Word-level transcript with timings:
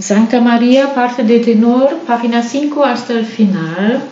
Santa 0.00 0.40
María, 0.40 0.94
parte 0.94 1.22
de 1.22 1.40
tenor, 1.40 1.98
página 2.06 2.42
5 2.42 2.84
hasta 2.84 3.12
el 3.12 3.26
final. 3.26 4.02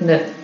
that 0.00 0.34